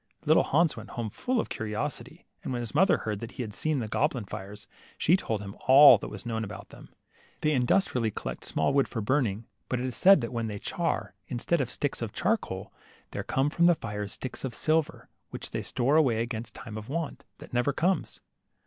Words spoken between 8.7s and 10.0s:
wood for burning. 28 LITTLE HANS, but it is